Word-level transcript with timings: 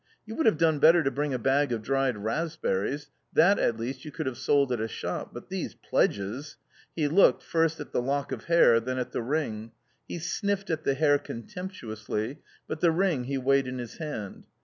"You 0.25 0.33
would 0.33 0.47
have 0.47 0.57
done 0.57 0.79
better 0.79 1.03
to 1.03 1.11
bring 1.11 1.31
a 1.31 1.37
bag 1.37 1.71
of 1.71 1.83
dried 1.83 2.17
raspberries, 2.17 3.11
that 3.33 3.59
at 3.59 3.77
least 3.77 4.03
you 4.03 4.11
could 4.11 4.25
have 4.25 4.39
sold 4.39 4.71
at 4.71 4.81
a 4.81 4.87
shop, 4.87 5.31
but 5.31 5.49
these 5.49 5.75
pledges...." 5.75 6.57
He 6.95 7.07
looked, 7.07 7.43
first 7.43 7.79
at 7.79 7.91
the 7.91 8.01
lock 8.01 8.31
of 8.31 8.45
hair 8.45 8.79
then 8.79 8.97
at 8.97 9.11
the 9.11 9.21
ring. 9.21 9.73
He 10.07 10.17
sniffed 10.17 10.71
at 10.71 10.85
the 10.85 10.95
hair 10.95 11.19
contemptuously, 11.19 12.39
but 12.67 12.79
the 12.81 12.89
ring 12.89 13.25
he 13.25 13.37
weighed 13.37 13.67
in 13.67 13.77
his 13.77 13.97
hand. 13.97 14.47